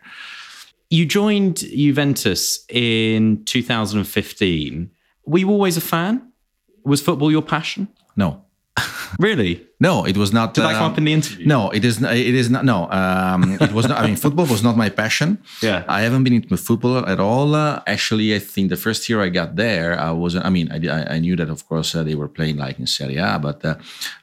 You 0.90 1.06
joined 1.06 1.58
Juventus 1.58 2.64
in 2.68 3.44
2015. 3.44 4.90
Were 5.26 5.38
you 5.38 5.50
always 5.50 5.76
a 5.76 5.80
fan? 5.80 6.32
Was 6.84 7.00
football 7.00 7.30
your 7.30 7.42
passion? 7.42 7.88
No. 8.16 8.44
Really? 9.19 9.66
No, 9.88 9.94
it 10.10 10.16
was 10.16 10.31
not. 10.32 10.55
Did 10.55 10.64
that 10.64 10.76
come 10.81 10.91
up 10.93 10.98
in 10.98 11.05
the 11.08 11.12
interview? 11.20 11.46
No, 11.55 11.60
it 11.76 11.84
is. 11.84 11.94
It 12.03 12.34
is 12.43 12.48
not. 12.55 12.64
No, 12.72 12.79
um, 13.00 13.41
it 13.67 13.72
was 13.79 13.86
not. 13.88 13.96
I 14.00 14.06
mean, 14.06 14.17
football 14.24 14.46
was 14.55 14.62
not 14.69 14.74
my 14.84 14.91
passion. 15.03 15.29
Yeah, 15.69 15.84
I 15.96 16.00
haven't 16.06 16.24
been 16.24 16.36
into 16.38 16.56
football 16.56 16.94
at 17.14 17.20
all. 17.29 17.55
Uh, 17.55 17.82
actually, 17.94 18.29
I 18.38 18.41
think 18.53 18.70
the 18.74 18.81
first 18.86 19.00
year 19.08 19.19
I 19.26 19.29
got 19.41 19.56
there, 19.64 19.91
I 20.08 20.10
was. 20.22 20.32
I 20.48 20.50
mean, 20.56 20.67
I, 20.76 21.17
I 21.17 21.19
knew 21.24 21.36
that 21.41 21.50
of 21.56 21.60
course 21.69 21.88
uh, 21.94 22.03
they 22.08 22.17
were 22.20 22.31
playing 22.38 22.56
like 22.56 22.76
in 22.79 22.86
Serie 22.86 23.19
A, 23.19 23.38
but 23.38 23.58
uh, 23.64 23.74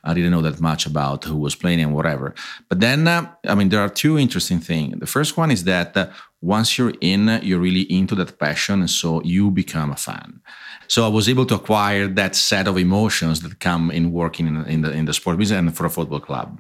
I 0.04 0.12
didn't 0.16 0.32
know 0.36 0.44
that 0.48 0.60
much 0.60 0.84
about 0.92 1.20
who 1.30 1.38
was 1.38 1.54
playing 1.62 1.80
and 1.86 1.94
whatever. 1.98 2.34
But 2.70 2.80
then, 2.80 3.08
uh, 3.08 3.24
I 3.52 3.54
mean, 3.58 3.70
there 3.70 3.82
are 3.86 3.94
two 4.04 4.18
interesting 4.18 4.60
things. 4.70 5.00
The 5.00 5.12
first 5.18 5.38
one 5.38 5.52
is 5.52 5.64
that 5.66 5.96
uh, 5.96 6.08
once 6.42 6.78
you're 6.78 6.96
in, 7.02 7.40
you're 7.44 7.60
really 7.60 7.86
into 8.00 8.16
that 8.16 8.40
passion, 8.40 8.80
and 8.80 8.90
so 8.90 9.22
you 9.24 9.52
become 9.52 9.92
a 9.92 9.96
fan. 9.96 10.42
So 10.88 11.06
I 11.06 11.08
was 11.08 11.30
able 11.30 11.46
to 11.46 11.56
acquire 11.56 12.08
that 12.20 12.36
set 12.36 12.68
of 12.68 12.78
emotions 12.78 13.40
that 13.44 13.60
come 13.60 13.92
in 13.92 14.12
working 14.12 14.46
in, 14.48 14.66
in 14.66 14.82
the 14.82 14.92
in 14.92 15.06
the 15.06 15.14
sport 15.14 15.38
business 15.38 15.51
and 15.52 15.76
for 15.76 15.86
a 15.86 15.90
football 15.90 16.20
club. 16.20 16.60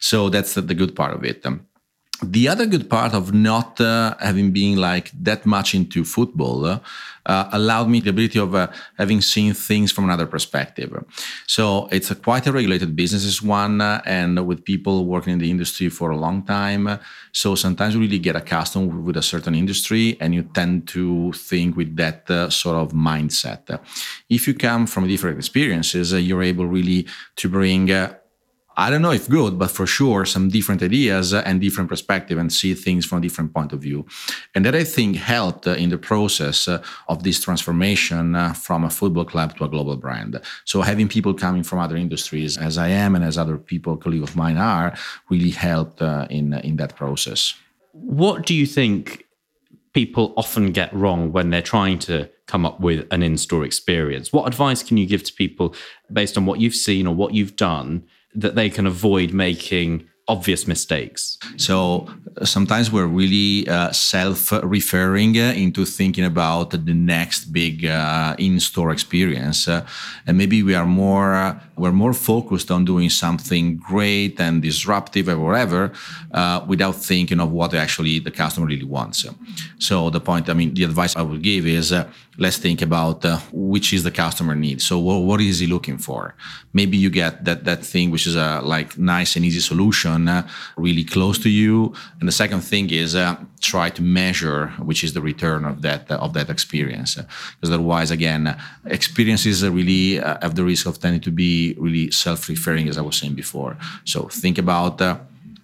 So 0.00 0.28
that's 0.28 0.54
the, 0.54 0.74
good 0.74 0.94
part 0.94 1.14
of 1.14 1.24
it. 1.24 1.44
The 2.20 2.48
other 2.48 2.66
good 2.66 2.90
part 2.90 3.14
of 3.14 3.32
not 3.32 3.80
uh, 3.80 4.16
having 4.18 4.50
been 4.50 4.76
like 4.76 5.12
that 5.22 5.46
much 5.46 5.72
into 5.72 6.04
football 6.04 6.64
uh, 6.64 6.80
uh, 7.26 7.48
allowed 7.52 7.88
me 7.88 8.00
the 8.00 8.10
ability 8.10 8.40
of 8.40 8.56
uh, 8.56 8.66
having 8.96 9.20
seen 9.20 9.54
things 9.54 9.92
from 9.92 10.02
another 10.02 10.26
perspective. 10.26 10.90
So 11.46 11.86
it's 11.92 12.10
a 12.10 12.16
quite 12.16 12.48
a 12.48 12.52
regulated 12.52 12.96
business, 12.96 13.24
is 13.24 13.40
one, 13.40 13.80
uh, 13.80 14.02
and 14.04 14.44
with 14.48 14.64
people 14.64 15.04
working 15.04 15.34
in 15.34 15.38
the 15.38 15.48
industry 15.48 15.90
for 15.90 16.10
a 16.10 16.16
long 16.16 16.42
time. 16.42 16.98
So 17.30 17.54
sometimes 17.54 17.94
you 17.94 18.00
really 18.00 18.18
get 18.18 18.34
accustomed 18.34 19.04
with 19.04 19.16
a 19.16 19.22
certain 19.22 19.54
industry, 19.54 20.16
and 20.20 20.34
you 20.34 20.42
tend 20.42 20.88
to 20.88 21.32
think 21.34 21.76
with 21.76 21.94
that 21.96 22.28
uh, 22.28 22.50
sort 22.50 22.78
of 22.78 22.92
mindset. 22.92 23.78
If 24.28 24.48
you 24.48 24.54
come 24.54 24.88
from 24.88 25.06
different 25.06 25.38
experiences, 25.38 26.12
you're 26.12 26.42
able 26.42 26.66
really 26.66 27.06
to 27.36 27.48
bring 27.48 27.90
I 28.78 28.90
don't 28.90 29.02
know 29.02 29.10
if 29.10 29.28
good, 29.28 29.58
but 29.58 29.72
for 29.72 29.88
sure 29.88 30.24
some 30.24 30.50
different 30.50 30.84
ideas 30.84 31.34
and 31.34 31.60
different 31.60 31.90
perspective 31.90 32.38
and 32.38 32.52
see 32.52 32.74
things 32.74 33.04
from 33.04 33.18
a 33.18 33.20
different 33.20 33.52
point 33.52 33.72
of 33.72 33.80
view. 33.80 34.06
And 34.54 34.64
that 34.64 34.76
I 34.76 34.84
think 34.84 35.16
helped 35.16 35.66
in 35.66 35.90
the 35.90 35.98
process 35.98 36.68
of 36.68 37.24
this 37.24 37.40
transformation 37.40 38.36
uh, 38.36 38.52
from 38.52 38.84
a 38.84 38.90
football 38.90 39.24
club 39.24 39.56
to 39.56 39.64
a 39.64 39.68
global 39.68 39.96
brand. 39.96 40.40
So 40.64 40.82
having 40.82 41.08
people 41.08 41.34
coming 41.34 41.64
from 41.64 41.80
other 41.80 41.96
industries, 41.96 42.56
as 42.56 42.78
I 42.78 42.88
am 42.88 43.16
and 43.16 43.24
as 43.24 43.36
other 43.36 43.58
people, 43.58 43.96
colleagues 43.96 44.30
of 44.30 44.36
mine 44.36 44.56
are, 44.56 44.96
really 45.28 45.50
helped 45.50 46.00
uh, 46.00 46.28
in, 46.30 46.54
in 46.54 46.76
that 46.76 46.94
process. 46.94 47.54
What 47.90 48.46
do 48.46 48.54
you 48.54 48.64
think 48.64 49.24
people 49.92 50.32
often 50.36 50.70
get 50.70 50.92
wrong 50.94 51.32
when 51.32 51.50
they're 51.50 51.62
trying 51.62 51.98
to 51.98 52.30
come 52.46 52.64
up 52.64 52.78
with 52.80 53.06
an 53.10 53.22
in 53.22 53.36
store 53.36 53.64
experience. 53.64 54.32
What 54.32 54.46
advice 54.46 54.82
can 54.82 54.96
you 54.96 55.06
give 55.06 55.22
to 55.24 55.32
people 55.32 55.74
based 56.12 56.38
on 56.38 56.46
what 56.46 56.60
you've 56.60 56.74
seen 56.74 57.06
or 57.06 57.14
what 57.14 57.34
you've 57.34 57.56
done 57.56 58.04
that 58.34 58.54
they 58.54 58.70
can 58.70 58.86
avoid 58.86 59.32
making 59.32 60.08
obvious 60.28 60.66
mistakes. 60.66 61.38
So 61.56 62.06
sometimes 62.44 62.92
we're 62.92 63.06
really 63.06 63.66
uh, 63.66 63.90
self-referring 63.92 65.38
uh, 65.38 65.54
into 65.56 65.86
thinking 65.86 66.26
about 66.26 66.70
the 66.70 66.94
next 66.94 67.46
big 67.46 67.86
uh, 67.86 68.36
in-store 68.38 68.90
experience, 68.92 69.66
uh, 69.66 69.86
and 70.26 70.36
maybe 70.36 70.62
we 70.62 70.74
are 70.74 70.84
more 70.84 71.34
uh, 71.34 71.58
we're 71.76 71.92
more 71.92 72.12
focused 72.12 72.70
on 72.70 72.84
doing 72.84 73.08
something 73.08 73.78
great 73.78 74.38
and 74.38 74.60
disruptive 74.60 75.30
or 75.30 75.38
whatever, 75.38 75.92
uh, 76.32 76.62
without 76.68 76.96
thinking 76.96 77.40
of 77.40 77.50
what 77.50 77.72
actually 77.72 78.18
the 78.18 78.30
customer 78.30 78.66
really 78.66 78.84
wants. 78.84 79.24
So 79.78 80.10
the 80.10 80.20
point, 80.20 80.50
I 80.50 80.52
mean, 80.52 80.74
the 80.74 80.84
advice 80.84 81.16
I 81.16 81.22
would 81.22 81.42
give 81.42 81.66
is 81.66 81.94
let's 82.38 82.56
think 82.56 82.80
about 82.80 83.24
which 83.52 83.92
is 83.92 84.02
the 84.04 84.10
customer 84.10 84.54
need. 84.54 84.80
So 84.80 84.98
what, 84.98 85.40
is 85.40 85.58
he 85.58 85.66
looking 85.66 85.98
for? 85.98 86.34
Maybe 86.72 86.96
you 86.96 87.10
get 87.10 87.44
that 87.44 87.64
that 87.64 87.84
thing 87.84 88.10
which 88.10 88.26
is 88.26 88.36
a 88.36 88.60
like 88.62 88.96
nice 88.96 89.36
and 89.36 89.44
easy 89.44 89.60
solution 89.60 90.28
uh, 90.28 90.46
really 90.76 91.04
close 91.04 91.38
to 91.40 91.50
you. 91.50 91.92
And 92.20 92.28
the 92.28 92.32
second 92.32 92.60
thing 92.60 92.90
is 92.90 93.14
uh, 93.14 93.36
try 93.60 93.90
to 93.90 94.02
measure 94.02 94.68
which 94.88 95.02
is 95.02 95.12
the 95.12 95.20
return 95.20 95.64
of 95.64 95.82
that 95.82 96.10
uh, 96.10 96.24
of 96.24 96.32
that 96.34 96.48
experience, 96.48 97.16
because 97.16 97.70
otherwise, 97.74 98.10
again, 98.10 98.56
experiences 98.86 99.56
really 99.68 100.16
have 100.44 100.54
the 100.54 100.64
risk 100.64 100.86
of 100.86 100.98
tending 100.98 101.22
to 101.22 101.32
be 101.32 101.74
really 101.78 102.10
self-referring, 102.10 102.88
as 102.88 102.96
I 102.98 103.02
was 103.02 103.16
saying 103.16 103.34
before. 103.34 103.76
So 104.04 104.28
think 104.28 104.58
about 104.58 104.98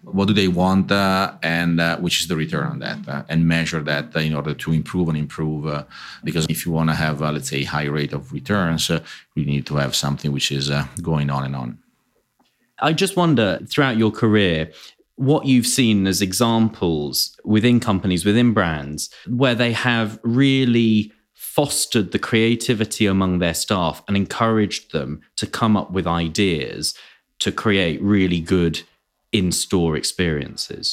what 0.04 0.28
do 0.28 0.34
they 0.34 0.48
want 0.48 0.92
uh, 0.92 1.32
and 1.42 1.80
uh, 1.80 1.96
which 1.98 2.20
is 2.20 2.28
the 2.28 2.36
return 2.36 2.66
on 2.66 2.78
that 2.78 3.08
uh, 3.08 3.22
and 3.28 3.46
measure 3.46 3.80
that 3.80 4.14
in 4.16 4.34
order 4.34 4.54
to 4.54 4.72
improve 4.72 5.08
and 5.08 5.18
improve 5.18 5.84
because 6.22 6.46
if 6.46 6.66
you 6.66 6.72
want 6.72 6.88
to 6.90 6.94
have 6.94 7.20
let's 7.20 7.48
say 7.48 7.64
high 7.64 7.86
rate 7.86 8.12
of 8.12 8.32
returns 8.32 8.90
you 9.34 9.44
need 9.44 9.66
to 9.66 9.76
have 9.76 9.94
something 9.94 10.32
which 10.32 10.52
is 10.52 10.70
going 11.02 11.30
on 11.30 11.44
and 11.44 11.56
on. 11.56 11.78
I 12.80 12.92
just 12.92 13.16
wonder 13.16 13.60
throughout 13.68 13.96
your 13.96 14.10
career, 14.10 14.70
what 15.16 15.46
you've 15.46 15.66
seen 15.66 16.06
as 16.06 16.20
examples 16.20 17.38
within 17.44 17.80
companies, 17.80 18.24
within 18.24 18.52
brands, 18.52 19.10
where 19.28 19.54
they 19.54 19.72
have 19.72 20.18
really 20.22 21.12
fostered 21.32 22.10
the 22.10 22.18
creativity 22.18 23.06
among 23.06 23.38
their 23.38 23.54
staff 23.54 24.02
and 24.08 24.16
encouraged 24.16 24.92
them 24.92 25.20
to 25.36 25.46
come 25.46 25.76
up 25.76 25.92
with 25.92 26.06
ideas 26.06 26.94
to 27.38 27.52
create 27.52 28.02
really 28.02 28.40
good 28.40 28.82
in 29.34 29.52
store 29.52 29.96
experiences. 29.96 30.86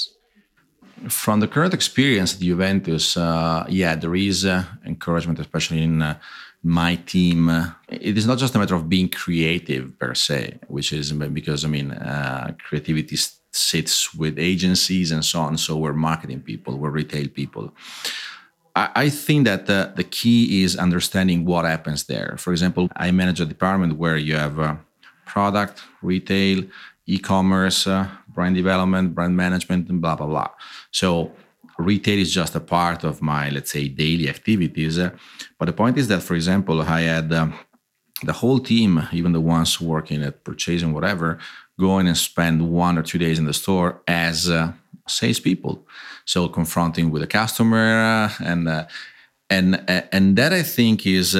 From 1.07 1.39
the 1.39 1.47
current 1.47 1.73
experience 1.73 2.33
at 2.35 2.41
Juventus, 2.41 3.15
uh, 3.15 3.65
yeah, 3.69 3.95
there 3.95 4.15
is 4.15 4.45
uh, 4.45 4.63
encouragement, 4.85 5.39
especially 5.39 5.81
in 5.83 6.01
uh, 6.01 6.15
my 6.63 6.95
team. 6.95 7.49
It 7.89 8.17
is 8.17 8.27
not 8.27 8.37
just 8.37 8.55
a 8.55 8.59
matter 8.59 8.75
of 8.75 8.89
being 8.89 9.09
creative 9.09 9.97
per 9.97 10.13
se 10.13 10.59
which 10.67 10.93
is 10.93 11.11
because 11.11 11.65
i 11.65 11.67
mean 11.67 11.91
uh, 11.91 12.53
creativity 12.65 13.17
sits 13.51 14.13
with 14.13 14.37
agencies 14.37 15.11
and 15.11 15.25
so 15.25 15.39
on 15.39 15.57
so 15.57 15.75
we're 15.75 15.93
marketing 15.93 16.41
people 16.41 16.77
we're 16.77 16.89
retail 16.89 17.27
people. 17.27 17.73
I, 18.73 19.09
think 19.09 19.43
that 19.45 19.65
the, 19.65 19.91
the, 19.97 20.05
key 20.05 20.63
is 20.63 20.77
understanding 20.77 21.43
what 21.43 21.65
happens 21.65 22.05
there. 22.05 22.35
For 22.37 22.51
example 22.51 22.89
i 22.95 23.11
manage 23.11 23.41
a 23.41 23.45
department 23.45 23.97
where 23.97 24.17
you 24.17 24.35
have 24.35 24.59
uh, 24.59 24.75
product 25.25 25.81
retail 26.01 26.63
e-commerce 27.05 27.87
uh, 27.87 28.07
brand 28.33 28.55
development 28.55 29.15
brand 29.15 29.35
management 29.35 29.89
and 29.89 30.01
blah 30.01 30.15
blah 30.15 30.27
blah. 30.27 30.49
So 30.91 31.31
retail 31.77 32.19
is 32.19 32.33
just 32.33 32.55
a 32.55 32.59
part 32.59 33.03
of 33.03 33.21
my 33.21 33.49
let's 33.49 33.71
say 33.71 33.87
daily 33.87 34.29
activities. 34.29 34.99
But 35.57 35.65
the 35.65 35.73
point 35.73 35.97
is 35.97 36.07
that 36.07 36.21
for 36.21 36.35
example 36.35 36.81
i 36.81 37.01
had 37.01 37.31
um, 37.33 37.53
the 38.23 38.33
whole 38.33 38.59
team 38.59 39.07
even 39.11 39.31
the 39.31 39.41
ones 39.41 39.81
working 39.81 40.23
at 40.23 40.43
purchasing 40.43 40.93
whatever 40.93 41.39
going 41.79 42.07
and 42.07 42.17
spend 42.17 42.69
one 42.69 42.97
or 42.97 43.03
two 43.03 43.17
days 43.17 43.39
in 43.39 43.45
the 43.45 43.53
store 43.53 44.01
as 44.07 44.49
uh, 44.49 44.71
salespeople. 45.07 45.87
So 46.25 46.47
confronting 46.47 47.09
with 47.11 47.23
a 47.23 47.27
customer 47.27 47.87
uh, 48.11 48.43
and 48.43 48.67
uh, 48.67 48.85
and 49.49 49.75
uh, 49.87 50.03
and 50.11 50.37
that 50.37 50.53
i 50.53 50.63
think 50.63 51.05
is 51.05 51.35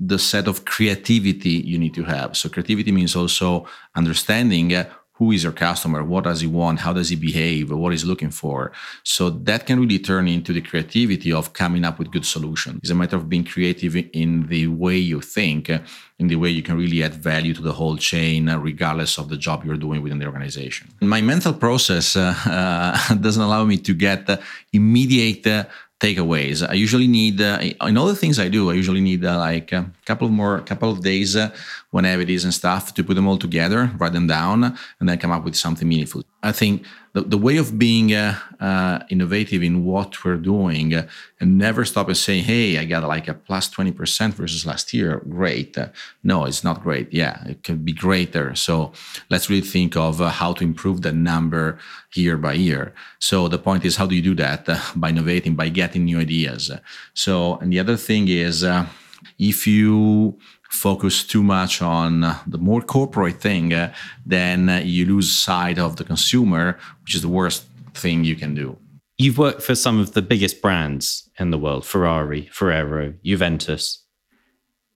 the 0.00 0.18
set 0.18 0.46
of 0.46 0.64
creativity 0.64 1.50
you 1.50 1.78
need 1.78 1.94
to 1.94 2.04
have. 2.04 2.36
So 2.36 2.48
creativity 2.48 2.92
means 2.92 3.16
also 3.16 3.66
understanding 3.96 4.70
who 5.18 5.32
is 5.32 5.42
your 5.42 5.52
customer 5.52 6.02
what 6.02 6.24
does 6.24 6.40
he 6.40 6.46
want 6.46 6.80
how 6.80 6.92
does 6.92 7.08
he 7.08 7.16
behave 7.16 7.70
what 7.70 7.92
he's 7.92 8.04
looking 8.04 8.30
for. 8.30 8.72
So 9.02 9.30
that 9.30 9.66
can 9.66 9.80
really 9.80 9.98
turn 9.98 10.28
into 10.28 10.52
the 10.52 10.60
creativity 10.60 11.32
of 11.32 11.52
coming 11.52 11.84
up 11.84 11.98
with 11.98 12.10
good 12.10 12.26
solutions 12.26 12.80
it's 12.82 12.90
a 12.90 12.94
matter 12.94 13.16
of 13.16 13.28
being 13.28 13.44
creative 13.44 13.96
in 14.12 14.46
the 14.48 14.66
way 14.66 14.96
you 14.96 15.20
think 15.20 15.70
in 16.18 16.26
the 16.26 16.36
way 16.36 16.48
you 16.48 16.62
can 16.62 16.76
really 16.76 17.02
add 17.02 17.14
value 17.14 17.54
to 17.54 17.62
the 17.62 17.72
whole 17.72 17.96
chain 17.96 18.48
regardless 18.50 19.18
of 19.18 19.28
the 19.28 19.36
job 19.36 19.64
you're 19.64 19.76
doing 19.76 20.02
within 20.02 20.18
the 20.18 20.26
organization. 20.26 20.88
My 21.00 21.20
mental 21.20 21.52
process 21.52 22.16
uh, 22.16 22.34
uh, 22.44 23.14
doesn't 23.26 23.42
allow 23.42 23.64
me 23.64 23.76
to 23.78 23.94
get 23.94 24.28
uh, 24.28 24.36
immediate 24.72 25.46
takeaways. 26.00 26.68
I 26.68 26.74
usually 26.74 27.08
need 27.08 27.40
uh, 27.40 27.58
in 27.82 27.96
all 27.96 28.06
the 28.06 28.14
things 28.14 28.38
I 28.38 28.48
do. 28.48 28.70
I 28.70 28.74
usually 28.74 29.00
need 29.00 29.24
uh, 29.24 29.38
like 29.38 29.72
a 29.72 29.90
couple 30.06 30.26
of 30.26 30.32
more, 30.32 30.60
couple 30.60 30.90
of 30.90 31.02
days 31.02 31.34
uh, 31.34 31.50
when 31.90 32.04
I 32.04 32.10
have 32.10 32.20
it 32.20 32.30
is 32.30 32.44
and 32.44 32.54
stuff 32.54 32.94
to 32.94 33.04
put 33.04 33.14
them 33.14 33.26
all 33.26 33.38
together, 33.38 33.90
write 33.98 34.12
them 34.12 34.26
down, 34.26 34.76
and 35.00 35.08
then 35.08 35.18
come 35.18 35.32
up 35.32 35.44
with 35.44 35.56
something 35.56 35.88
meaningful. 35.88 36.22
I 36.42 36.52
think 36.52 36.84
the, 37.14 37.22
the 37.22 37.38
way 37.38 37.56
of 37.56 37.78
being 37.78 38.14
uh, 38.14 38.38
uh, 38.60 39.00
innovative 39.10 39.62
in 39.62 39.84
what 39.84 40.24
we're 40.24 40.36
doing 40.36 40.94
uh, 40.94 41.08
and 41.40 41.58
never 41.58 41.84
stop 41.84 42.06
and 42.06 42.16
say, 42.16 42.38
hey, 42.40 42.78
I 42.78 42.84
got 42.84 43.02
like 43.02 43.26
a 43.26 43.34
plus 43.34 43.68
20% 43.68 44.34
versus 44.34 44.64
last 44.64 44.94
year. 44.94 45.22
Great. 45.28 45.76
Uh, 45.76 45.88
no, 46.22 46.44
it's 46.44 46.62
not 46.62 46.82
great. 46.82 47.12
Yeah, 47.12 47.42
it 47.46 47.64
could 47.64 47.84
be 47.84 47.92
greater. 47.92 48.54
So 48.54 48.92
let's 49.30 49.50
really 49.50 49.66
think 49.66 49.96
of 49.96 50.20
uh, 50.20 50.28
how 50.28 50.52
to 50.54 50.64
improve 50.64 51.02
that 51.02 51.14
number 51.14 51.78
year 52.14 52.36
by 52.36 52.52
year. 52.52 52.94
So 53.18 53.48
the 53.48 53.58
point 53.58 53.84
is, 53.84 53.96
how 53.96 54.06
do 54.06 54.14
you 54.14 54.22
do 54.22 54.34
that? 54.36 54.68
Uh, 54.68 54.78
by 54.96 55.10
innovating, 55.10 55.56
by 55.56 55.70
getting 55.70 56.04
new 56.04 56.20
ideas. 56.20 56.70
So, 57.14 57.56
and 57.56 57.72
the 57.72 57.80
other 57.80 57.96
thing 57.96 58.28
is, 58.28 58.64
if 59.38 59.66
you 59.66 60.38
focus 60.68 61.24
too 61.24 61.42
much 61.42 61.82
on 61.82 62.20
the 62.46 62.58
more 62.58 62.82
corporate 62.82 63.40
thing, 63.40 63.72
uh, 63.72 63.92
then 64.24 64.68
uh, 64.68 64.78
you 64.84 65.06
lose 65.06 65.34
sight 65.34 65.78
of 65.78 65.96
the 65.96 66.04
consumer, 66.04 66.78
which 67.02 67.14
is 67.14 67.22
the 67.22 67.28
worst 67.28 67.64
thing 67.94 68.24
you 68.24 68.36
can 68.36 68.54
do. 68.54 68.76
You've 69.16 69.38
worked 69.38 69.62
for 69.62 69.74
some 69.74 69.98
of 69.98 70.12
the 70.12 70.22
biggest 70.22 70.62
brands 70.62 71.28
in 71.38 71.50
the 71.50 71.58
world 71.58 71.84
Ferrari, 71.84 72.48
Ferrero, 72.52 73.14
Juventus. 73.24 74.04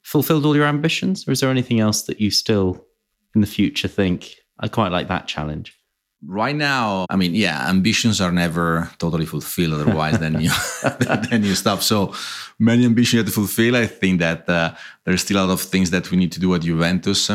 Fulfilled 0.03 0.45
all 0.45 0.57
your 0.57 0.67
ambitions, 0.67 1.27
or 1.27 1.33
is 1.33 1.41
there 1.41 1.51
anything 1.51 1.81
else 1.81 2.03
that 2.03 2.21
you 2.21 2.31
still 2.31 2.85
in 3.35 3.41
the 3.41 3.47
future 3.47 3.89
think, 3.89 4.35
I 4.59 4.69
quite 4.69 4.93
like 4.93 5.09
that 5.09 5.27
challenge? 5.27 5.77
Right 6.27 6.55
now 6.55 7.05
i 7.11 7.17
mean 7.17 7.35
yeah 7.35 7.69
ambitions 7.69 8.21
are 8.21 8.31
never 8.31 8.89
totally 8.99 9.27
fulfilled 9.27 9.73
otherwise 9.73 10.19
then 10.19 10.41
you 10.41 10.51
then 11.31 11.43
you 11.45 11.55
stop. 11.55 11.83
So 11.83 12.15
many 12.59 12.85
ambitions 12.85 13.13
you 13.15 13.19
have 13.21 13.27
to 13.27 13.33
fulfill. 13.33 13.77
I 13.77 13.87
think 13.87 14.21
that 14.21 14.49
uh, 14.49 14.75
there's 15.05 15.23
still 15.23 15.39
a 15.39 15.45
lot 15.47 15.53
of 15.53 15.61
things 15.61 15.91
that 15.91 16.11
we 16.11 16.17
need 16.17 16.33
to 16.33 16.41
do 16.41 16.55
at 16.55 16.63
juventus. 16.63 17.31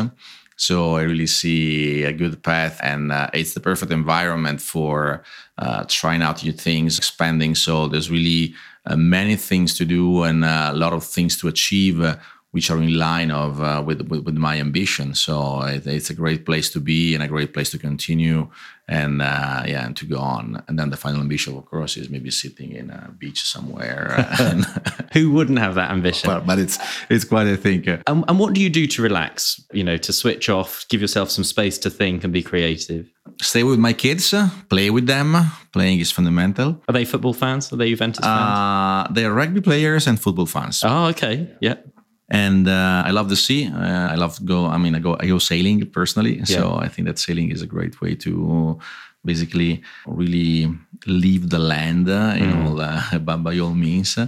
So 0.56 0.96
i 0.96 1.02
really 1.02 1.28
see 1.28 2.02
a 2.02 2.12
good 2.12 2.42
path 2.42 2.80
and 2.82 3.12
uh, 3.12 3.30
it's 3.32 3.54
the 3.54 3.60
perfect 3.60 3.92
environment 3.92 4.60
for 4.60 5.22
uh, 5.56 5.84
trying 5.86 6.20
out 6.20 6.42
new 6.42 6.52
things 6.52 6.98
expanding. 6.98 7.54
So 7.54 7.86
there's 7.86 8.10
really 8.10 8.54
uh, 8.84 8.96
many 8.96 9.36
things 9.36 9.74
to 9.74 9.84
do 9.84 10.24
and 10.24 10.44
uh, 10.44 10.70
a 10.72 10.76
lot 10.76 10.92
of 10.92 11.04
things 11.04 11.36
to 11.38 11.48
achieve 11.48 12.00
uh, 12.00 12.16
which 12.58 12.72
are 12.72 12.82
in 12.82 12.98
line 12.98 13.30
of 13.30 13.62
uh, 13.62 13.80
with, 13.86 14.00
with, 14.08 14.24
with 14.24 14.34
my 14.34 14.58
ambition. 14.58 15.14
So 15.14 15.62
it, 15.62 15.86
it's 15.86 16.10
a 16.10 16.14
great 16.22 16.44
place 16.44 16.68
to 16.70 16.80
be 16.80 17.14
and 17.14 17.22
a 17.22 17.28
great 17.28 17.54
place 17.54 17.70
to 17.70 17.78
continue 17.78 18.50
and 18.88 19.22
uh, 19.22 19.62
yeah, 19.64 19.86
and 19.86 19.96
to 19.96 20.04
go 20.06 20.18
on. 20.18 20.60
And 20.66 20.76
then 20.76 20.90
the 20.90 20.96
final 20.96 21.20
ambition, 21.20 21.56
of 21.56 21.66
course, 21.66 21.96
is 21.96 22.10
maybe 22.10 22.32
sitting 22.32 22.72
in 22.72 22.90
a 22.90 23.14
beach 23.16 23.42
somewhere. 23.42 24.26
Who 25.12 25.30
wouldn't 25.30 25.60
have 25.60 25.76
that 25.76 25.92
ambition? 25.92 26.26
But, 26.26 26.46
but 26.46 26.58
it's 26.58 26.78
it's 27.08 27.24
quite 27.24 27.46
a 27.46 27.56
thinker. 27.56 28.02
And, 28.08 28.24
and 28.26 28.40
what 28.40 28.54
do 28.54 28.60
you 28.60 28.70
do 28.70 28.88
to 28.88 29.02
relax? 29.02 29.62
You 29.72 29.84
know, 29.84 29.98
to 29.98 30.12
switch 30.12 30.48
off, 30.48 30.84
give 30.88 31.00
yourself 31.00 31.30
some 31.30 31.44
space 31.44 31.78
to 31.78 31.90
think 31.90 32.24
and 32.24 32.32
be 32.32 32.42
creative. 32.42 33.08
Stay 33.40 33.62
with 33.62 33.78
my 33.78 33.92
kids, 33.92 34.34
play 34.68 34.90
with 34.90 35.06
them. 35.06 35.36
Playing 35.72 36.00
is 36.00 36.10
fundamental. 36.10 36.82
Are 36.88 36.92
they 36.92 37.04
football 37.04 37.34
fans? 37.34 37.72
Are 37.72 37.76
they 37.76 37.90
Juventus 37.90 38.24
fans? 38.24 38.58
Uh, 38.58 39.12
they 39.12 39.24
are 39.26 39.32
rugby 39.32 39.60
players 39.60 40.08
and 40.08 40.18
football 40.20 40.46
fans. 40.46 40.82
Oh, 40.82 41.04
okay, 41.10 41.46
yeah 41.60 41.76
and 42.28 42.68
uh, 42.68 43.02
I 43.06 43.10
love 43.10 43.28
the 43.30 43.36
sea. 43.36 43.68
Uh, 43.68 44.08
I 44.12 44.14
love 44.14 44.44
go. 44.44 44.66
I 44.66 44.76
mean, 44.76 44.94
I 44.94 44.98
go. 44.98 45.16
I 45.18 45.26
go 45.26 45.38
sailing 45.38 45.84
personally. 45.90 46.38
Yeah. 46.38 46.44
So 46.44 46.74
I 46.74 46.88
think 46.88 47.08
that 47.08 47.18
sailing 47.18 47.50
is 47.50 47.62
a 47.62 47.66
great 47.66 48.00
way 48.00 48.14
to 48.16 48.78
basically 49.24 49.82
really 50.06 50.72
leave 51.06 51.50
the 51.50 51.58
land, 51.58 52.08
uh, 52.08 52.34
you 52.36 52.46
mm. 52.46 52.76
know, 52.76 52.78
uh, 52.80 53.18
by, 53.26 53.36
by, 53.36 53.58
all 53.58 53.74
means, 53.74 54.16
uh, 54.16 54.26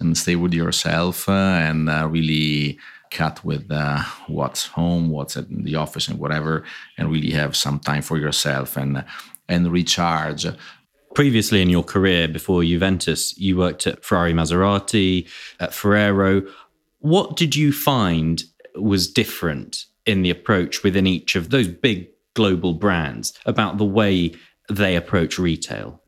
and 0.00 0.16
stay 0.16 0.36
with 0.36 0.52
yourself 0.52 1.28
uh, 1.28 1.32
and 1.32 1.88
really 2.12 2.78
cut 3.10 3.44
with 3.44 3.70
what's 4.26 4.66
home, 4.66 5.10
what's 5.10 5.36
at 5.36 5.48
the 5.48 5.76
office, 5.76 6.08
and 6.08 6.18
whatever, 6.18 6.64
and 6.96 7.10
really 7.10 7.30
have 7.30 7.54
some 7.54 7.78
time 7.78 8.02
for 8.02 8.18
yourself 8.18 8.76
and 8.76 9.04
and 9.48 9.70
recharge. 9.70 10.46
Previously 11.14 11.60
in 11.60 11.68
your 11.68 11.84
career 11.84 12.26
before 12.26 12.64
Juventus, 12.64 13.36
you 13.36 13.58
worked 13.58 13.86
at 13.86 14.02
Ferrari 14.02 14.32
Maserati, 14.32 15.28
at 15.60 15.74
Ferrero 15.74 16.42
What 17.02 17.36
did 17.36 17.56
you 17.56 17.72
find 17.72 18.42
was 18.76 19.10
different 19.10 19.86
in 20.06 20.22
the 20.22 20.30
approach 20.30 20.84
within 20.84 21.04
each 21.04 21.34
of 21.34 21.50
those 21.50 21.66
big 21.66 22.06
global 22.34 22.74
brands 22.74 23.32
about 23.44 23.78
the 23.78 23.84
way 23.84 24.34
they 24.70 24.94
approach 24.94 25.36
retail? 25.36 26.00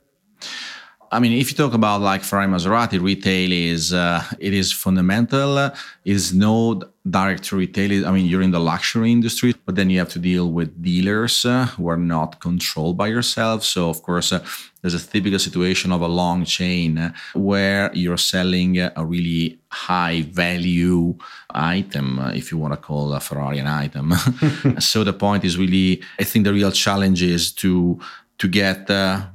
I 1.14 1.20
mean, 1.20 1.32
if 1.32 1.48
you 1.50 1.56
talk 1.56 1.74
about 1.74 2.00
like 2.00 2.24
Ferrari 2.24 2.48
Maserati, 2.48 3.00
retail 3.00 3.52
is 3.52 3.92
uh, 3.92 4.24
it 4.40 4.52
is 4.52 4.72
fundamental. 4.72 5.58
It 5.58 5.72
is 6.04 6.34
no 6.34 6.82
direct 7.08 7.44
to 7.44 7.56
retail. 7.56 8.04
I 8.04 8.10
mean, 8.10 8.26
you're 8.26 8.42
in 8.42 8.50
the 8.50 8.58
luxury 8.58 9.12
industry, 9.12 9.54
but 9.64 9.76
then 9.76 9.90
you 9.90 10.00
have 10.00 10.08
to 10.10 10.18
deal 10.18 10.50
with 10.50 10.82
dealers 10.82 11.44
uh, 11.44 11.66
who 11.66 11.86
are 11.86 11.96
not 11.96 12.40
controlled 12.40 12.96
by 12.96 13.06
yourself. 13.06 13.62
So, 13.62 13.90
of 13.90 14.02
course, 14.02 14.32
uh, 14.32 14.44
there's 14.80 14.94
a 14.94 15.06
typical 15.06 15.38
situation 15.38 15.92
of 15.92 16.00
a 16.00 16.08
long 16.08 16.44
chain 16.44 16.98
uh, 16.98 17.12
where 17.34 17.92
you're 17.94 18.24
selling 18.34 18.80
a 18.80 19.04
really 19.04 19.60
high 19.68 20.22
value 20.22 21.16
item, 21.54 22.18
uh, 22.18 22.32
if 22.32 22.50
you 22.50 22.58
want 22.58 22.72
to 22.72 22.76
call 22.76 23.12
a 23.12 23.20
Ferrari 23.20 23.60
an 23.60 23.68
item. 23.68 24.14
so 24.80 25.04
the 25.04 25.12
point 25.12 25.44
is 25.44 25.56
really, 25.56 26.02
I 26.18 26.24
think 26.24 26.44
the 26.44 26.52
real 26.52 26.72
challenge 26.72 27.22
is 27.22 27.52
to 27.62 28.00
to 28.36 28.48
get 28.48 28.90
uh, 28.90 29.26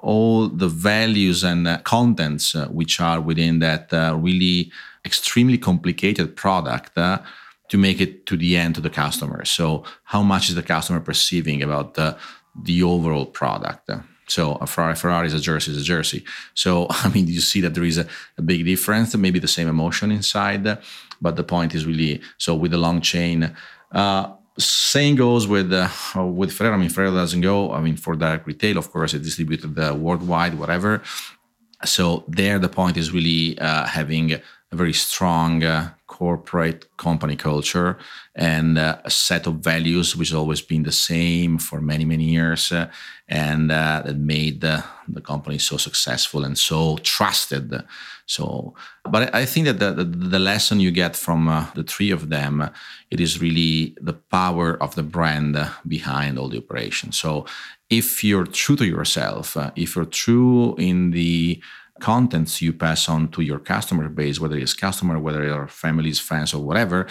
all 0.00 0.48
the 0.48 0.68
values 0.68 1.42
and 1.44 1.66
uh, 1.66 1.78
contents 1.78 2.54
uh, 2.54 2.66
which 2.68 3.00
are 3.00 3.20
within 3.20 3.58
that 3.58 3.92
uh, 3.92 4.16
really 4.18 4.70
extremely 5.04 5.58
complicated 5.58 6.36
product 6.36 6.96
uh, 6.96 7.18
to 7.68 7.76
make 7.78 8.00
it 8.00 8.26
to 8.26 8.36
the 8.36 8.56
end 8.56 8.74
to 8.74 8.80
the 8.80 8.90
customer. 8.90 9.44
So, 9.44 9.84
how 10.04 10.22
much 10.22 10.48
is 10.48 10.54
the 10.54 10.62
customer 10.62 11.00
perceiving 11.00 11.62
about 11.62 11.94
the, 11.94 12.16
the 12.62 12.82
overall 12.82 13.26
product? 13.26 13.90
So, 14.26 14.54
a 14.56 14.66
Ferrari, 14.66 14.94
Ferrari 14.94 15.26
is 15.26 15.34
a 15.34 15.40
jersey, 15.40 15.72
is 15.72 15.78
a 15.78 15.84
jersey. 15.84 16.24
So, 16.54 16.86
I 16.90 17.08
mean, 17.08 17.26
you 17.26 17.40
see 17.40 17.60
that 17.62 17.74
there 17.74 17.84
is 17.84 17.98
a, 17.98 18.06
a 18.36 18.42
big 18.42 18.64
difference, 18.64 19.16
maybe 19.16 19.38
the 19.38 19.48
same 19.48 19.68
emotion 19.68 20.10
inside, 20.10 20.78
but 21.20 21.36
the 21.36 21.44
point 21.44 21.74
is 21.74 21.86
really 21.86 22.20
so 22.38 22.54
with 22.54 22.70
the 22.70 22.78
long 22.78 23.00
chain. 23.00 23.54
Uh, 23.90 24.32
same 24.58 25.16
goes 25.16 25.46
with 25.46 25.72
uh, 25.72 25.88
with 26.16 26.52
Ferrero. 26.52 26.74
I 26.74 26.78
mean, 26.78 26.88
Ferrero 26.88 27.14
doesn't 27.14 27.40
go. 27.40 27.72
I 27.72 27.80
mean, 27.80 27.96
for 27.96 28.14
direct 28.16 28.46
retail, 28.46 28.78
of 28.78 28.90
course, 28.90 29.14
it 29.14 29.22
distributed 29.22 29.78
uh, 29.78 29.94
worldwide, 29.94 30.54
whatever. 30.54 31.02
So 31.84 32.24
there, 32.26 32.58
the 32.58 32.68
point 32.68 32.96
is 32.96 33.12
really 33.12 33.58
uh, 33.58 33.86
having 33.86 34.32
a 34.32 34.40
very 34.72 34.92
strong 34.92 35.62
uh, 35.62 35.90
corporate 36.08 36.86
company 36.96 37.36
culture 37.36 37.98
and 38.34 38.78
uh, 38.78 38.98
a 39.04 39.10
set 39.10 39.46
of 39.46 39.56
values 39.56 40.16
which 40.16 40.30
has 40.30 40.36
always 40.36 40.62
been 40.62 40.82
the 40.82 40.90
same 40.90 41.58
for 41.58 41.80
many 41.80 42.04
many 42.04 42.24
years 42.24 42.72
uh, 42.72 42.90
and 43.28 43.70
uh, 43.70 44.02
that 44.04 44.16
made 44.16 44.62
the, 44.62 44.82
the 45.06 45.20
company 45.20 45.58
so 45.58 45.76
successful 45.76 46.44
and 46.44 46.56
so 46.56 46.96
trusted. 47.02 47.84
So 48.24 48.74
but 49.04 49.34
i 49.34 49.44
think 49.44 49.66
that 49.66 49.78
the, 49.78 49.92
the, 49.92 50.04
the 50.04 50.38
lesson 50.38 50.80
you 50.80 50.90
get 50.90 51.14
from 51.14 51.46
uh, 51.48 51.66
the 51.74 51.84
three 51.84 52.10
of 52.10 52.30
them 52.30 52.70
it 53.10 53.20
is 53.20 53.40
really 53.40 53.94
the 54.00 54.14
power 54.14 54.82
of 54.82 54.94
the 54.94 55.02
brand 55.02 55.56
behind 55.86 56.38
all 56.38 56.48
the 56.48 56.58
operations. 56.58 57.18
So 57.18 57.46
if 57.90 58.24
you're 58.24 58.46
true 58.46 58.76
to 58.76 58.86
yourself 58.86 59.56
uh, 59.56 59.70
if 59.76 59.94
you're 59.94 60.14
true 60.26 60.74
in 60.76 61.10
the 61.10 61.60
contents 62.00 62.62
you 62.62 62.72
pass 62.72 63.08
on 63.08 63.28
to 63.28 63.42
your 63.42 63.58
customer 63.58 64.08
base, 64.08 64.40
whether 64.40 64.56
it's 64.56 64.74
customer, 64.74 65.18
whether 65.18 65.42
it's 65.42 65.72
families, 65.72 66.18
friends, 66.18 66.54
or 66.54 66.62
whatever, 66.62 67.06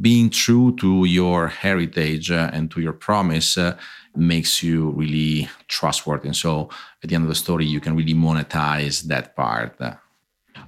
being 0.00 0.30
true 0.30 0.74
to 0.76 1.04
your 1.04 1.48
heritage 1.48 2.30
uh, 2.30 2.50
and 2.52 2.70
to 2.70 2.80
your 2.80 2.92
promise 2.92 3.56
uh, 3.56 3.76
makes 4.14 4.62
you 4.62 4.90
really 4.90 5.48
trustworthy. 5.68 6.28
And 6.28 6.36
so 6.36 6.68
at 7.02 7.08
the 7.08 7.14
end 7.14 7.24
of 7.24 7.28
the 7.28 7.34
story, 7.34 7.66
you 7.66 7.80
can 7.80 7.96
really 7.96 8.14
monetize 8.14 9.02
that 9.04 9.34
part. 9.36 9.78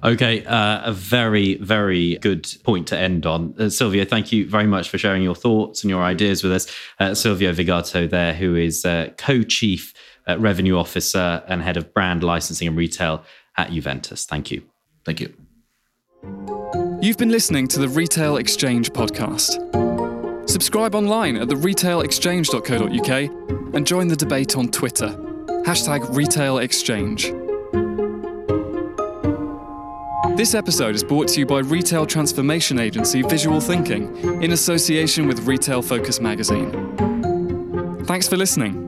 Okay, 0.03 0.45
uh, 0.45 0.81
a 0.89 0.91
very, 0.91 1.55
very 1.55 2.17
good 2.17 2.47
point 2.63 2.87
to 2.87 2.97
end 2.97 3.25
on. 3.25 3.55
Uh, 3.57 3.69
Silvio, 3.69 4.05
thank 4.05 4.31
you 4.31 4.47
very 4.47 4.67
much 4.67 4.89
for 4.89 4.97
sharing 4.97 5.23
your 5.23 5.35
thoughts 5.35 5.83
and 5.83 5.89
your 5.89 6.03
ideas 6.03 6.43
with 6.43 6.51
us. 6.51 6.67
Uh, 6.99 7.13
Silvio 7.13 7.53
Vigato, 7.53 8.09
there, 8.09 8.33
who 8.33 8.55
is 8.55 8.85
uh, 8.85 9.09
co 9.17 9.41
chief 9.41 9.93
revenue 10.39 10.75
officer 10.75 11.43
and 11.47 11.61
head 11.61 11.77
of 11.77 11.93
brand 11.93 12.23
licensing 12.23 12.67
and 12.67 12.75
retail 12.75 13.23
at 13.57 13.71
Juventus. 13.71 14.25
Thank 14.25 14.51
you. 14.51 14.63
Thank 15.05 15.19
you. 15.19 15.33
You've 17.01 17.17
been 17.17 17.29
listening 17.29 17.67
to 17.69 17.79
the 17.79 17.87
Retail 17.87 18.37
Exchange 18.37 18.91
podcast. 18.91 19.59
Subscribe 20.49 20.95
online 20.95 21.37
at 21.37 21.47
theretailexchange.co.uk 21.47 23.75
and 23.75 23.85
join 23.85 24.07
the 24.07 24.15
debate 24.15 24.57
on 24.57 24.69
Twitter. 24.69 25.09
Hashtag 25.65 26.15
Retail 26.15 26.59
Exchange. 26.59 27.33
This 30.37 30.53
episode 30.53 30.95
is 30.95 31.03
brought 31.03 31.29
to 31.29 31.39
you 31.39 31.45
by 31.45 31.59
retail 31.59 32.05
transformation 32.05 32.77
agency 32.77 33.21
Visual 33.21 33.61
Thinking 33.61 34.43
in 34.43 34.51
association 34.51 35.27
with 35.27 35.47
Retail 35.47 35.81
Focus 35.81 36.19
magazine. 36.19 38.03
Thanks 38.05 38.27
for 38.27 38.35
listening. 38.35 38.84